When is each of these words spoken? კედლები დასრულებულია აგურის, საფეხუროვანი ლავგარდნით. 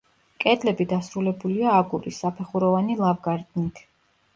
კედლები 0.45 0.87
დასრულებულია 0.93 1.77
აგურის, 1.83 2.21
საფეხუროვანი 2.25 3.01
ლავგარდნით. 3.07 3.89